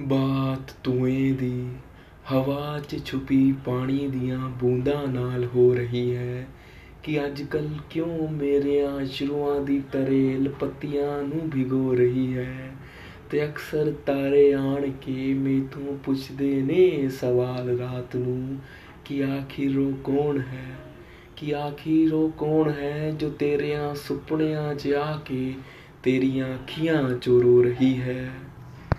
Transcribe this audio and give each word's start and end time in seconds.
ਬਾਤ 0.00 0.74
ਤੂਏ 0.84 1.32
ਦੀ, 1.32 1.68
ਹਵਾ 2.32 2.80
'ਚ 2.88 3.06
ਛੁਪੀ 3.06 3.54
ਪਾਣੀ 3.64 4.08
ਦੀਆਂ 4.08 4.38
ਬੂੰਦਾਂ 4.38 5.06
ਨਾਲ 5.08 5.44
ਹੋ 5.44 5.74
ਰਹੀ 5.74 6.16
ਹੈ 6.16 6.46
ਕਿ 7.02 7.26
ਅੱਜ 7.26 7.42
ਕੱਲ 7.42 7.68
ਕਿਉਂ 7.90 8.28
ਮੇਰਿਆਂ 8.28 9.02
ਅਸ਼ਰੂਆਂ 9.02 9.60
ਦੀ 9.60 9.82
ਤਰੇਲ 9.92 10.48
ਪੱਤੀਆਂ 10.60 11.22
ਨੂੰ 11.22 11.50
ਭਿਗੋ 11.50 11.94
ਰਹੀ 11.94 12.36
ਹੈ 12.36 12.70
ਤੇ 13.30 13.44
ਅਕਸਰ 13.44 13.92
ਤਾਰੇ 14.06 14.52
ਆਣ 14.52 14.90
ਕੇ 14.90 15.34
ਮੈਥੋਂ 15.34 15.98
ਪੁੱਛਦੇ 15.98 16.62
ਨੇ 16.62 17.08
ਸਵਾਲ 17.08 17.78
ਰਾਤ 17.78 18.16
ਨੂੰ 18.16 18.58
ਕਿ 19.04 19.24
ਆਖਿਰ 19.24 19.78
ਉਹ 19.78 19.92
ਕੌਣ 20.04 20.38
ਹੈ? 20.38 20.76
ਕਿ 21.36 21.54
ਆਖਿਰ 21.54 22.14
ਉਹ 22.14 22.30
ਕੌਣ 22.30 22.70
ਹੈ 22.70 23.10
ਜੋ 23.10 23.30
ਤੇਰਿਆਂ 23.30 23.94
ਸੁਪਨਿਆਂ 23.94 24.74
'ਚ 24.74 24.92
ਆ 24.92 25.20
ਕੇ 25.24 25.54
ਤੇਰੀਆਂ 26.02 26.54
ਅੱਖੀਆਂ 26.54 27.18
ਚੋਰੋ 27.18 27.62
ਰਹੀ 27.62 28.00
ਹੈ? 28.00 28.30